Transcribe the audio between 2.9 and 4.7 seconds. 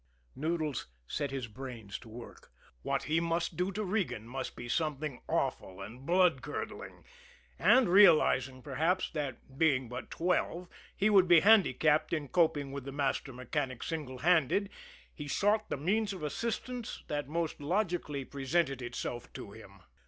he must do to Regan must be